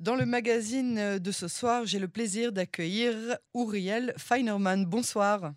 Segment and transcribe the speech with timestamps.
[0.00, 3.14] Dans le magazine de ce soir, j'ai le plaisir d'accueillir
[3.54, 4.84] Uriel Feinerman.
[4.86, 5.52] Bonsoir.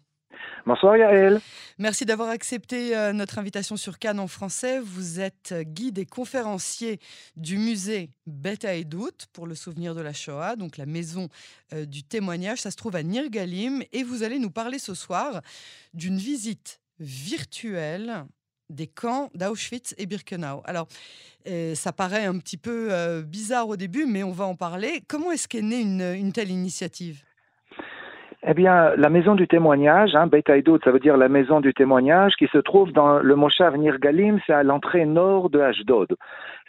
[0.67, 1.39] Bonsoir Yael.
[1.77, 4.79] Merci d'avoir accepté euh, notre invitation sur Cannes en français.
[4.79, 6.99] Vous êtes guide et conférencier
[7.35, 11.29] du musée Beth Dout pour le souvenir de la Shoah, donc la maison
[11.73, 12.61] euh, du témoignage.
[12.61, 15.41] Ça se trouve à Nirgalim et vous allez nous parler ce soir
[15.93, 18.25] d'une visite virtuelle
[18.69, 20.61] des camps d'Auschwitz et Birkenau.
[20.65, 20.87] Alors,
[21.47, 25.03] euh, ça paraît un petit peu bizarre au début, mais on va en parler.
[25.07, 27.26] Comment est-ce qu'est née une telle initiative?
[28.49, 32.33] Eh bien, la maison du témoignage, hein, Beit ça veut dire la maison du témoignage,
[32.39, 36.15] qui se trouve dans le Moshav Nirgalim, c'est à l'entrée nord de Ashdod.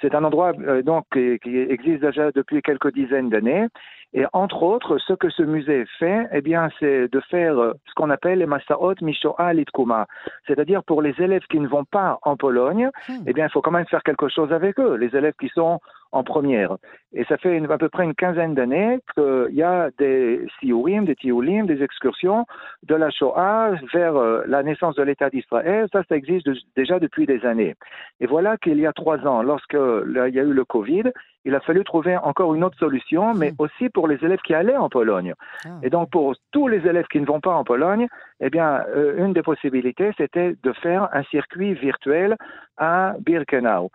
[0.00, 3.68] C'est un endroit euh, donc qui, qui, existe déjà depuis quelques dizaines d'années.
[4.12, 7.94] Et entre autres, ce que ce musée fait, eh bien, c'est de faire euh, ce
[7.94, 10.06] qu'on appelle les Masaot Mishoa Litkuma.
[10.46, 13.24] C'est-à-dire pour les élèves qui ne vont pas en Pologne, hmm.
[13.26, 14.96] eh bien, il faut quand même faire quelque chose avec eux.
[14.96, 15.78] Les élèves qui sont
[16.12, 16.76] en première.
[17.12, 21.16] Et ça fait à peu près une quinzaine d'années qu'il y a des siourim, des
[21.16, 22.46] tioulim, des excursions
[22.82, 25.86] de la Shoah vers euh, la naissance de l'État d'Israël.
[25.92, 27.74] Ça, ça existe déjà depuis des années.
[28.20, 31.04] Et voilà qu'il y a trois ans, lorsque il y a eu le Covid,
[31.44, 33.56] il a fallu trouver encore une autre solution, mais hmm.
[33.58, 35.34] aussi pour les élèves qui allaient en Pologne.
[35.64, 35.68] Ah.
[35.82, 38.06] Et donc pour tous les élèves qui ne vont pas en Pologne,
[38.40, 42.36] eh bien, euh, une des possibilités, c'était de faire un circuit virtuel
[42.76, 43.90] à Birkenau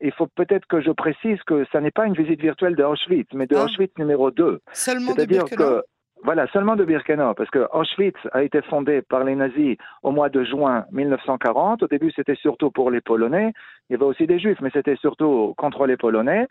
[0.00, 3.28] il faut peut-être que je précise que ça n'est pas une visite virtuelle de Auschwitz,
[3.34, 3.64] mais de ah.
[3.64, 4.60] Auschwitz numéro 2.
[4.72, 5.82] Seulement de Birkenau
[6.24, 10.28] voilà, seulement de Birkenau, parce que Auschwitz a été fondé par les nazis au mois
[10.28, 11.82] de juin 1940.
[11.82, 13.52] Au début, c'était surtout pour les Polonais.
[13.88, 16.46] Il y avait aussi des Juifs, mais c'était surtout contre les Polonais.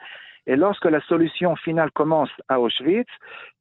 [0.48, 3.10] Et lorsque la solution finale commence à Auschwitz,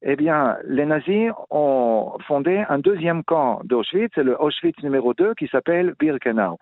[0.03, 5.33] eh bien, les nazis ont fondé un deuxième camp d'Auschwitz, c'est le Auschwitz numéro 2,
[5.33, 6.59] qui s'appelle Birkenau.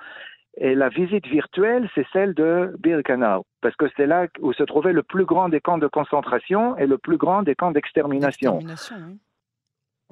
[0.57, 4.93] Et la visite virtuelle, c'est celle de Birkenau, parce que c'est là où se trouvait
[4.93, 8.59] le plus grand des camps de concentration et le plus grand des camps d'extermination.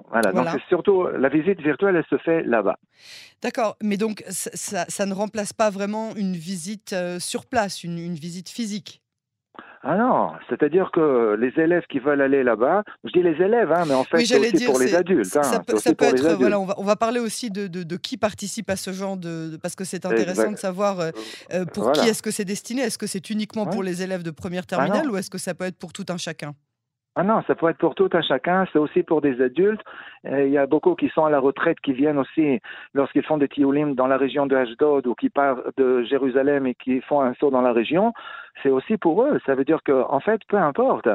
[0.09, 2.79] Voilà, donc surtout la visite virtuelle, elle se fait là-bas.
[3.43, 8.49] D'accord, mais donc ça, ne remplace pas vraiment une visite euh, sur place, une visite
[8.49, 9.00] physique?
[9.83, 13.85] Ah non, c'est-à-dire que les élèves qui veulent aller là-bas, je dis les élèves, hein,
[13.87, 15.35] mais en fait c'est aussi pour les adultes.
[15.35, 18.69] Hein, ça peut, être, voilà, on va, on va, parler aussi de, de, qui participe
[18.69, 21.09] à ce genre de, parce que c'est intéressant de savoir euh,
[21.51, 22.83] euh, pour qui est-ce que c'est destiné.
[22.83, 25.55] Est-ce que c'est uniquement pour les élèves de première ah terminale ou est-ce que ça
[25.55, 26.53] peut être pour tout un chacun?
[27.15, 29.81] Ah non, ça peut être pour tout un chacun, c'est aussi pour des adultes.
[30.23, 32.61] il y a beaucoup qui sont à la retraite, qui viennent aussi
[32.93, 36.75] lorsqu'ils font des tioulim dans la région de Ashdod ou qui partent de Jérusalem et
[36.75, 38.13] qui font un saut dans la région.
[38.63, 39.39] C'est aussi pour eux.
[39.45, 41.07] Ça veut dire que, en fait, peu importe.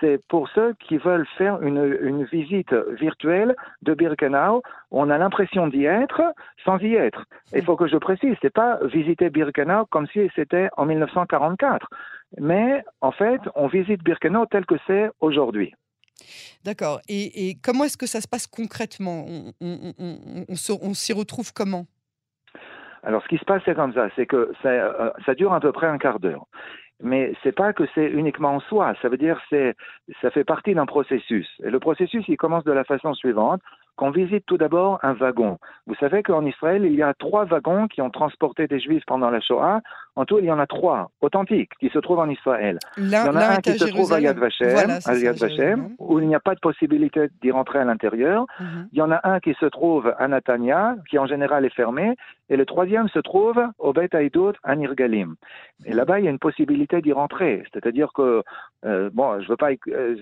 [0.00, 4.62] C'est pour ceux qui veulent faire une, une visite virtuelle de Birkenau.
[4.90, 6.22] On a l'impression d'y être
[6.64, 7.26] sans y être.
[7.54, 11.86] Il faut que je précise, c'est pas visiter Birkenau comme si c'était en 1944
[12.38, 15.74] mais en fait, on visite Birkenau tel que c'est aujourd'hui.
[16.64, 17.00] D'accord.
[17.08, 19.24] Et, comment est-ce que ça se passe concrètement?
[19.60, 21.86] On, s'y retrouve comment?
[23.02, 25.60] Alors, ce qui se passe, c'est comme ça, c'est que ça, euh, ça, dure à
[25.60, 26.46] peu près un quart d'heure
[27.02, 28.94] mais c'est pas que c'est uniquement en soi.
[29.02, 29.74] Ça veut dire c'est
[30.20, 31.48] ça fait partie d'un processus.
[31.62, 33.60] Et le processus, il commence de la façon suivante
[33.96, 35.58] qu'on visite tout d'abord un wagon.
[35.86, 39.30] Vous savez qu'en Israël, il y a trois wagons qui ont transporté des Juifs pendant
[39.30, 39.80] la Shoah.
[40.20, 42.78] En tout, il y en a trois authentiques qui se trouvent en Israël.
[42.98, 46.40] il y en a un qui se trouve à Yad Vashem, où il n'y a
[46.40, 48.44] pas de possibilité d'y rentrer à l'intérieur.
[48.60, 48.88] Mhm.
[48.92, 52.16] Il y en a un qui se trouve à Natania, qui en général est fermé.
[52.50, 55.36] Et le troisième se trouve au Beit Haïdout à Nirgalim.
[55.86, 57.62] Et là-bas, il y a une possibilité d'y rentrer.
[57.72, 58.42] C'est-à-dire que,
[58.84, 60.16] euh, bon, je veux pas euh,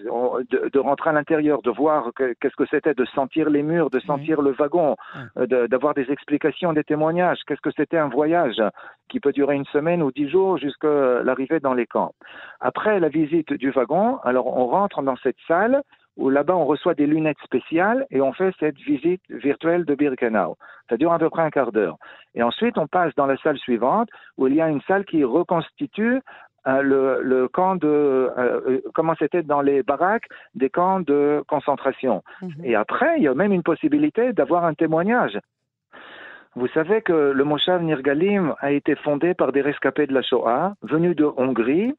[0.73, 4.43] de, rentrer à l'intérieur, de voir qu'est-ce que c'était, de sentir les murs, de sentir
[4.43, 4.95] le wagon,
[5.39, 7.39] euh, d'avoir des explications, des témoignages.
[7.47, 8.63] Qu'est-ce que c'était un voyage?
[9.09, 12.13] Qui peut durer une semaine ou dix jours jusqu'à l'arrivée dans les camps.
[12.61, 15.83] Après la visite du wagon, alors on rentre dans cette salle
[16.17, 20.57] où là-bas on reçoit des lunettes spéciales et on fait cette visite virtuelle de Birkenau.
[20.89, 21.97] Ça dure à peu près un quart d'heure.
[22.35, 25.23] Et ensuite on passe dans la salle suivante où il y a une salle qui
[25.25, 26.21] reconstitue
[26.67, 32.23] euh, le, camp de euh, euh, comment c'était dans les baraques des camps de concentration.
[32.43, 32.65] Mhm.
[32.65, 35.39] Et après, il y a même une possibilité d'avoir un témoignage.
[36.59, 40.75] Vous savez que le Moshav Nirgalim a été fondé par des rescapés de la Shoah
[40.83, 41.95] venus de Hongrie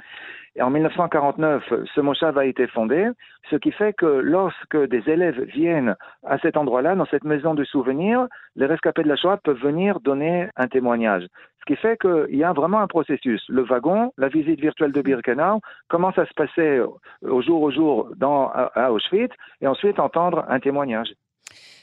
[0.58, 1.64] et en 1949,
[1.96, 3.08] ce Moshav a été fondé,
[3.50, 5.96] ce qui fait que lorsque des élèves viennent
[6.26, 8.28] à cet endroit-là, dans cette maison de souvenirs,
[8.58, 11.26] les rescapés de la Shoah peuvent venir donner un témoignage.
[11.62, 13.42] Ce qui fait qu'il y a vraiment un processus.
[13.48, 16.82] Le wagon, la visite virtuelle de Birkenau, comment ça se passait
[17.22, 19.32] au jour au jour dans, à Auschwitz,
[19.62, 21.14] et ensuite entendre un témoignage.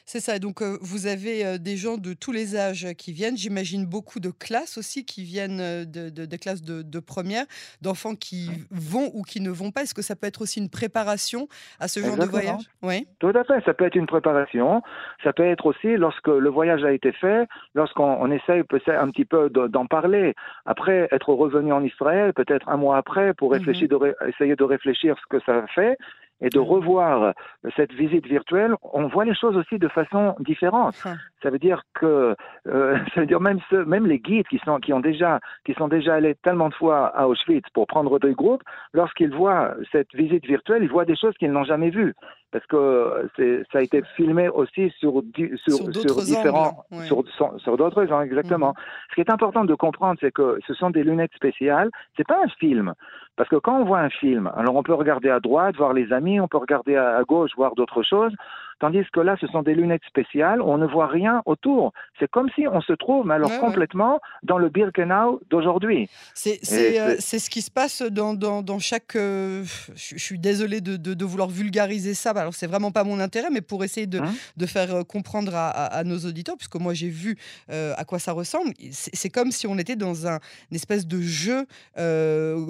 [0.09, 0.39] C'est ça.
[0.39, 3.37] Donc, euh, vous avez euh, des gens de tous les âges qui viennent.
[3.37, 7.45] J'imagine beaucoup de classes aussi qui viennent de, de- des classes de, de première,
[7.83, 9.83] d'enfants qui vont ou qui ne vont pas.
[9.83, 11.49] Est-ce que ça peut être aussi une préparation
[11.81, 12.63] à ce genre de voyage?
[12.83, 13.09] Oui.
[13.19, 13.65] Tout à fait.
[13.65, 14.81] Ça peut être une préparation.
[15.25, 19.11] Ça peut être aussi lorsque le voyage a été fait, lorsqu'on on essaye peut-être un
[19.11, 20.35] petit peu de- d'en parler.
[20.67, 23.59] Après être revenu en Israël, peut-être un mois après, pour Mhm.
[23.59, 25.99] réfléchir, de ré- essayer de réfléchir ce que ça fait
[26.41, 27.33] et de revoir
[27.77, 30.95] cette visite virtuelle, on voit les choses aussi de façon différente.
[31.43, 32.37] Ça veut dire que,
[32.67, 35.75] euh, ça veut dire même ceux, même les guides qui sont qui ont déjà qui
[35.75, 38.63] sont déjà allés tellement de fois à Auschwitz pour prendre des groupes,
[38.93, 42.15] lorsqu'ils voient cette visite virtuelle, ils voient des choses qu'ils n'ont jamais vues
[42.53, 45.23] parce que c'est ça a été filmé aussi sur
[45.67, 47.07] sur, différents angles, ouais.
[47.07, 47.25] sur
[47.59, 48.75] sur, d'autres angles exactement.
[49.11, 51.91] Ce qui est important de comprendre, c'est que ce sont des lunettes spéciales.
[52.17, 52.95] C'est pas un film.
[53.37, 56.13] Parce que quand on voit un film, alors on peut regarder à droite, voir les
[56.13, 58.33] amis, on peut regarder à, à gauche, voir d'autres choses,
[58.79, 61.93] tandis que là, ce sont des lunettes spéciales, on ne voit rien autour.
[62.19, 63.61] C'est comme si on se trouve, mais alors Ouais, ouais.
[63.61, 66.09] complètement dans le Birkenau d'aujourd'hui.
[66.35, 69.17] C'est c'est, euh, ce qui se passe dans, dans, dans chaque.
[69.17, 69.65] euh,
[69.95, 72.31] je, je suis désolée de, de, de vouloir vulgariser ça.
[72.31, 75.55] Alors, c'est vraiment pas mon intérêt, mais pour essayer de, Hein de faire euh, comprendre
[75.55, 77.37] à, à- à nos auditeurs, puisque moi j'ai vu
[77.71, 78.73] euh, à quoi ça ressemble.
[78.91, 80.39] C'est comme si on était dans un,
[80.71, 81.65] une espèce de jeu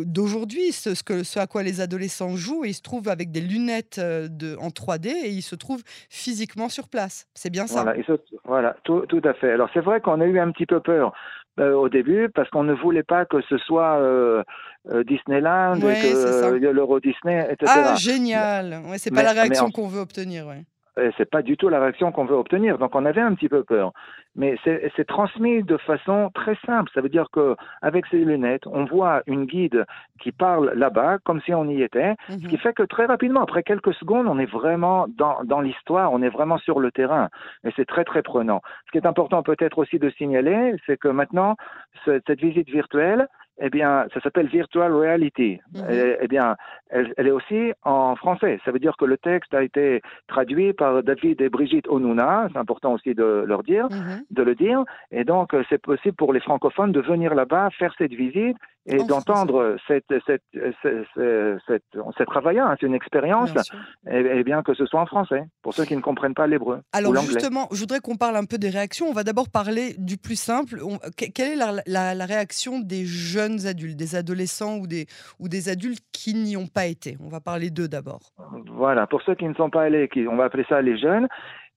[0.05, 3.31] d'aujourd'hui, ce, ce, que, ce à quoi les adolescents jouent, et ils se trouvent avec
[3.31, 7.27] des lunettes de, en 3D et ils se trouvent physiquement sur place.
[7.35, 8.13] C'est bien ça Voilà, et ce-
[8.45, 9.53] voilà tout, tout à fait.
[9.53, 11.13] Alors c'est vrai qu'on a eu un petit peu peur
[11.59, 14.43] euh, au début parce qu'on ne voulait pas que ce soit euh,
[14.91, 16.03] euh, Disneyland Ouais,
[16.73, 17.73] l'Euro Disney, etc.
[17.75, 20.47] Ah, génial ouais, C'est pas la mais réaction qu'on veut obtenir.
[20.47, 20.65] Ouais.
[20.99, 22.79] Et c'est pas du tout la réaction qu'on veut obtenir.
[22.79, 23.93] Donc on avait un petit peu peur.
[24.35, 26.91] Mais c'est transmis de façon très simple.
[26.95, 29.85] Ça veut dire que avec ces lunettes, on voit une guide
[30.21, 32.15] qui parle là-bas comme si on y était.
[32.29, 32.49] Ce Mhm.
[32.49, 36.23] qui fait que très rapidement, après quelques secondes, on est vraiment dans, dans l'histoire, on
[36.23, 37.29] est vraiment sur le terrain.
[37.65, 38.61] Et c'est très très prenant.
[38.87, 41.57] Ce qui est important peut-être aussi de signaler, c'est que maintenant,
[42.05, 43.27] ce- cette visite virtuelle,
[43.59, 45.61] eh bien, ça s'appelle Virtual Reality.
[45.75, 45.85] Mhm.
[45.91, 46.57] Eh, eh bien,
[46.91, 48.61] elle, elle est aussi en français.
[48.65, 52.49] Ça veut dire que le texte a été traduit par David et Brigitte Onuna.
[52.53, 54.25] C'est important aussi de leur dire Mhm.
[54.31, 54.85] de le dire.
[55.11, 58.57] Et donc, euh, c'est possible pour les francophones de venir là-bas, faire cette visite
[58.89, 60.43] et En d'entendre cette, cette,
[60.83, 61.03] cette,
[61.67, 63.63] cette, hein, c'est une expérience, Bien
[64.11, 66.81] et, et bien que ce soit en français, pour ceux qui ne comprennent pas l'hébreu
[66.93, 69.07] Alors justement, je voudrais qu'on parle un peu des réactions.
[69.09, 70.81] On va d'abord parler du plus simple.
[70.85, 75.07] On- quelle est la, la- la réaction des jeunes adultes, des adolescents ou des,
[75.41, 77.17] ou des adultes qui n'y ont pas été?
[77.21, 78.21] On va parler d'eux d'abord.
[78.73, 81.27] Voilà, pour ceux qui ne sont pas allés, qui, on va appeler ça les jeunes,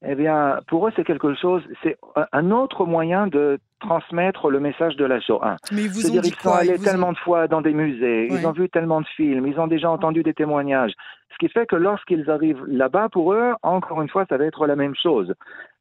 [0.05, 1.97] eh bien, pour eux, c'est quelque chose, c'est
[2.31, 5.57] un- autre moyen de transmettre le message de la Shoah.
[5.71, 6.63] Mais ils vous ont dit ils sont quoi?
[6.63, 8.37] Ils allés ont- tellement de fois dans des musées, Ouais.
[8.39, 10.93] ils ont vu tellement de films, ils ont déjà entendu des témoignages.
[11.31, 14.65] Ce qui fait que lorsqu'ils arrivent là-bas, pour eux, encore une fois, ça va être
[14.67, 15.33] la même chose.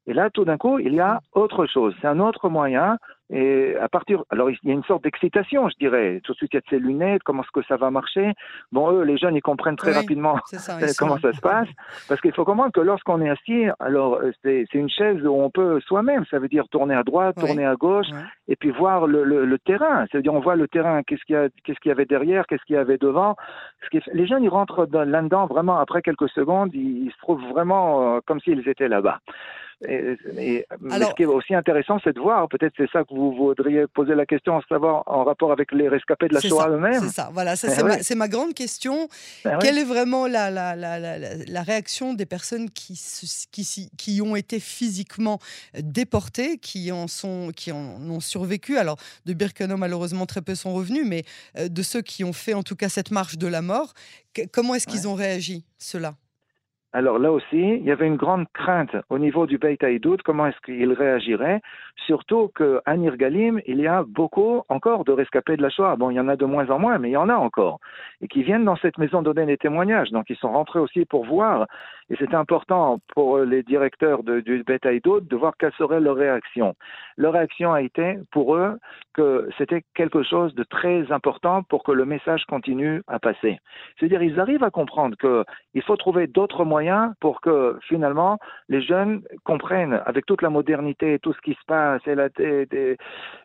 [0.07, 1.95] Et là, tout d'un coup, il y a autre chose.
[2.01, 2.99] C'est un autre moyen.
[3.31, 6.21] Et à partir, alors il y a une sorte d'excitation, je dirais.
[6.25, 8.33] Tout de suite, il y a de ces lunettes, comment est-ce que ça va marcher?
[8.73, 10.59] Bon, eux, les jeunes, ils comprennent très Oui, rapidement ça.
[10.95, 11.69] sont- comment ça se passe.
[12.09, 15.51] Parce qu'il faut comprendre que lorsqu'on est assis, alors euh, c'est une chaise où on
[15.51, 18.07] peut soi-même, ça veut dire tourner à droite, tourner à gauche,
[18.49, 20.07] et puis voir le, le, le terrain.
[20.11, 22.65] C'est-à-dire on voit le terrain, qu'est-ce qu'il y, a- qu'est-ce qu'il y avait derrière, qu'est-ce
[22.65, 23.37] qu'il y avait devant.
[24.13, 28.17] Les jeunes, ils rentrent dans- là-dedans vraiment après quelques secondes, ils, ils se trouvent vraiment
[28.17, 29.19] euh, comme s'ils étaient là-bas.
[29.87, 33.05] Et, et- mais Alors- ce qui est aussi intéressant, c'est de voir, peut-être c'est ça
[33.05, 36.41] que vous voudriez poser la question, en savoir en rapport avec les rescapés de la
[36.41, 37.01] Shoah eux-mêmes.
[37.01, 37.31] C'est ça.
[37.33, 39.09] Voilà, Eh c'est ma, grande question.
[39.45, 39.53] Ouais.
[39.61, 44.59] Quelle est vraiment la, la, la, la, la- la réaction des personnes qui, ont été
[44.59, 45.39] physiquement
[45.79, 48.79] déportées, qui en, sont, qui en ont survécu?
[48.79, 51.23] Alors, de Birkenau, malheureusement, très peu sont revenus, mais
[51.57, 53.95] euh, de ceux qui ont fait en tout cas cette marche de la mort,
[54.53, 56.15] comment est-ce qu'ils ont réagi, ceux-là?
[56.95, 59.77] Alors là aussi, il y avait une grande crainte au niveau du Beit
[60.25, 61.61] comment est-ce qu'il réagirait,
[62.07, 65.97] surtout qu'à Nirgalim, il y a beaucoup encore de rescapés de la Shoah.
[65.97, 67.79] Bon, il y en a de moins en moins, mais il y en a encore,
[68.23, 70.11] et qui viennent dans cette maison donner des témoignages.
[70.13, 71.67] Donc, ils sont rentrés aussi pour voir,
[72.11, 76.75] et c'est important pour les directeurs du Beit Haïdoud de voir quelle serait leur réaction.
[77.17, 78.79] Leur réaction a été, pour eux,
[79.15, 83.59] que c'était quelque chose de très important pour que le message continue à passer.
[83.99, 88.39] C'est-à-dire, ils arrivent à comprendre que il faut trouver d'autres moyens pour que finalement
[88.69, 92.27] les jeunes comprennent avec toute la modernité et tout ce qui se passe et, la,
[92.39, 92.97] et, et-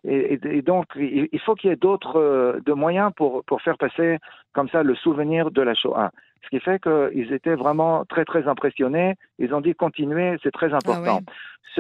[0.05, 4.17] et- et donc il, faut qu'il y ait d'autres euh, moyens pour, pour faire passer
[4.53, 6.11] comme ça le souvenir de la Shoah.
[6.43, 9.15] Ce qui fait qu'ils étaient vraiment très très impressionnés.
[9.39, 11.21] Ils ont dit continuer, c'est très important.
[11.27, 11.31] Ah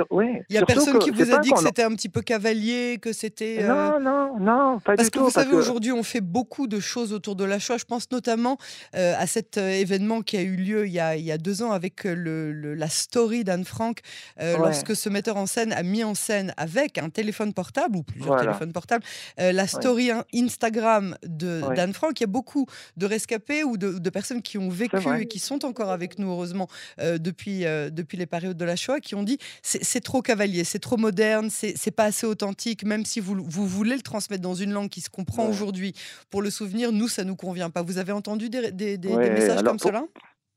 [0.09, 0.25] oui.
[0.49, 3.13] Il n'y a personne qui vous a dit que c'était un petit peu cavalier, que
[3.13, 3.59] c'était.
[3.61, 5.25] Euh, non, non, non, pas parce du que tout.
[5.25, 7.77] Vous savez, aujourd'hui, on fait beaucoup de choses autour de la Shoah.
[7.77, 8.57] Je pense notamment
[8.95, 11.37] euh, à cet euh, événement qui a eu lieu il y a, il y a
[11.37, 13.99] deux ans avec le, la story d'Anne Frank,
[14.39, 18.37] lorsque ce metteur en scène a mis en scène avec un téléphone portable ou plusieurs
[18.39, 19.03] téléphones portables
[19.37, 22.19] la story Instagram d'Anne Frank.
[22.19, 22.65] Il y a beaucoup
[22.97, 26.29] de rescapés ou de, de personnes qui ont vécu et qui sont encore avec nous,
[26.29, 26.67] heureusement,
[26.99, 30.97] depuis, depuis les périodes de la Shoah, qui ont dit c'est trop cavalier, c'est trop
[30.97, 34.89] moderne, c'est pas assez authentique, même si vous, vous voulez le transmettre dans une langue
[34.89, 35.93] qui se comprend aujourd'hui.
[36.29, 37.81] Pour le souvenir, nous, ça nous convient pas.
[37.81, 40.05] Vous avez entendu des, des, des, messages comme cela?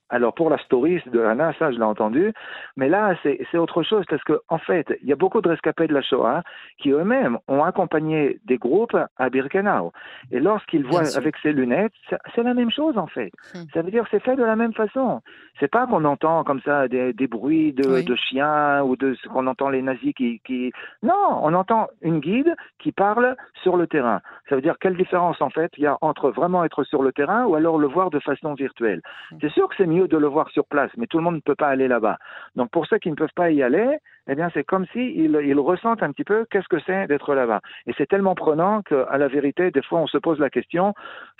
[0.08, 2.32] Alors pour la story de Anna, ça je l'ai entendu,
[2.76, 5.86] mais là c'est autre chose parce qu'en en fait il y a beaucoup de rescapés
[5.86, 6.42] de la Shoah
[6.78, 9.92] qui eux-mêmes ont accompagné des groupes à Birkenau
[10.30, 11.92] et lorsqu'ils voient avec ces lunettes,
[12.34, 13.32] c'est la même chose en fait.
[13.54, 13.64] Hmm.
[13.74, 15.22] Ça veut dire c'est fait de la même façon.
[15.58, 19.28] C'est pas qu'on entend comme ça des, des bruits de, de, chiens ou de ce
[19.28, 20.72] qu'on entend les nazis qui, qui
[21.02, 24.20] non, on entend une guide qui parle sur le terrain.
[24.48, 27.12] Ça veut dire quelle différence en fait il y a entre vraiment être sur le
[27.12, 29.02] terrain ou alors le voir de façon virtuelle.
[29.32, 29.38] Hmm.
[29.40, 31.54] C'est sûr que c'est de le voir sur place, mais tout le monde ne peut
[31.54, 32.18] pas aller là-bas.
[32.54, 33.98] Donc pour ceux qui ne peuvent pas y aller,
[34.28, 37.60] eh bien c'est comme s'ils ils ressentent un petit peu qu'est-ce que c'est d'être là-bas.
[37.86, 40.94] Et c'est tellement prenant qu'à la vérité, des fois on se pose la question,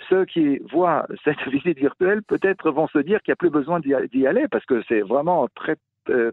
[0.09, 3.79] ceux qui voient cette visite virtuelle peut-être vont se dire qu'il n'y a plus besoin
[3.79, 5.75] d'y aller parce que c'est vraiment très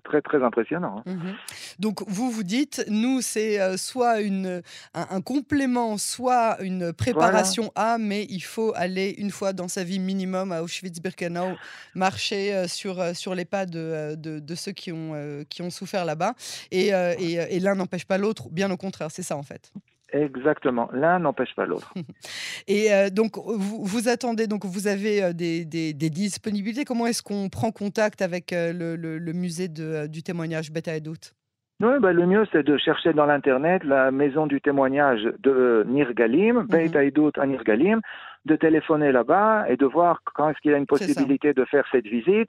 [0.04, 1.02] très très impressionnant.
[1.06, 1.12] Hein.
[1.14, 1.32] Mmh
[1.78, 4.62] Donc vous vous dites, nous c'est euh, soit une,
[4.94, 9.98] un, complément, soit une préparation à, mais il faut aller une fois dans sa vie
[9.98, 11.56] minimum à Auschwitz-Birkenau,
[11.94, 16.34] marcher euh, sur, sur les pas de, de, ceux qui ont, qui ont souffert là-bas.
[16.70, 19.72] Et, et, et l'un n'empêche pas l'autre, bien au contraire, c'est ça en fait.
[20.14, 20.88] Exactement.
[20.92, 21.92] L'un n'empêche pas l'autre.
[22.68, 26.84] Et euh, donc, vous, vous, attendez, donc vous avez euh, des, des, disponibilités.
[26.84, 31.00] Comment est-ce qu'on prend contact avec euh, le, le, musée de, du témoignage Beta et
[31.00, 31.34] Doute?
[31.82, 36.58] Oui, bah, le mieux, c'est de chercher dans l'Internet la maison du témoignage de Nirgalim,
[36.58, 37.40] mm -hmm.
[37.40, 38.00] à Nirgalim,
[38.44, 41.84] de téléphoner là-bas et de voir quand est-ce qu'il y a une possibilité de faire
[41.90, 42.48] cette visite.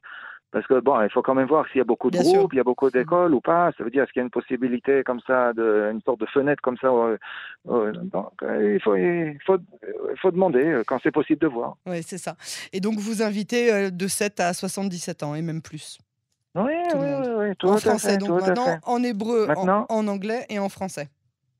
[0.56, 2.56] Parce que bon, il faut quand même voir s'il y a beaucoup de groupes, il
[2.56, 3.74] y a beaucoup d'écoles ou pas.
[3.78, 6.26] Ça veut dire est-ce qu'il y a une possibilité comme ça, de, une sorte de
[6.28, 6.88] fenêtre comme ça.
[6.88, 7.18] Euh,
[7.68, 11.76] euh, donc, euh, il, faut, il, faut, il faut demander quand c'est possible de voir.
[11.86, 12.38] Oui, c'est ça.
[12.72, 15.98] Et donc vous invitez de 7 à 77 ans et même plus.
[16.56, 17.08] Oui, oui,
[17.38, 21.10] oui, tout En français, donc maintenant, en hébreu, en, en anglais et en français.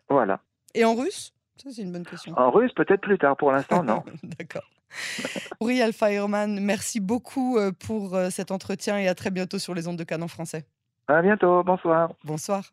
[0.08, 0.40] Voilà.
[0.74, 1.34] Et en russe?
[1.62, 2.34] Ça, c'est une bonne question.
[2.38, 3.36] En russe, peut-être plus tard.
[3.36, 4.04] Pour l'instant, non.
[4.24, 4.64] D'accord.
[5.62, 9.88] Uriel Fireman, merci beaucoup euh, pour euh, cet entretien et à très bientôt sur les
[9.88, 10.66] ondes de Canon français.
[11.08, 12.14] À bientôt, bonsoir.
[12.24, 12.72] Bonsoir.